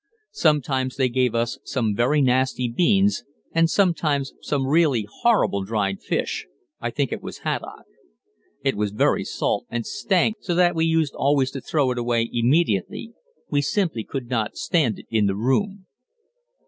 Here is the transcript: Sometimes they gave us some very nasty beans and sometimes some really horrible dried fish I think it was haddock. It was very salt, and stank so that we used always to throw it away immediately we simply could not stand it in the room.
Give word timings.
Sometimes 0.33 0.95
they 0.95 1.09
gave 1.09 1.35
us 1.35 1.59
some 1.63 1.95
very 1.95 2.23
nasty 2.23 2.67
beans 2.67 3.23
and 3.51 3.69
sometimes 3.69 4.33
some 4.41 4.65
really 4.65 5.05
horrible 5.21 5.63
dried 5.63 6.01
fish 6.01 6.47
I 6.79 6.89
think 6.89 7.11
it 7.11 7.21
was 7.21 7.41
haddock. 7.45 7.83
It 8.63 8.73
was 8.75 8.89
very 8.93 9.23
salt, 9.23 9.67
and 9.69 9.85
stank 9.85 10.37
so 10.39 10.55
that 10.55 10.73
we 10.73 10.85
used 10.85 11.13
always 11.13 11.51
to 11.51 11.61
throw 11.61 11.91
it 11.91 11.99
away 11.99 12.27
immediately 12.33 13.13
we 13.51 13.61
simply 13.61 14.03
could 14.03 14.27
not 14.27 14.55
stand 14.57 14.97
it 14.97 15.05
in 15.11 15.27
the 15.27 15.35
room. 15.35 15.85